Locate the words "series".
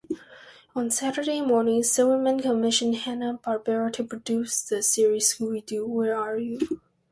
4.81-5.31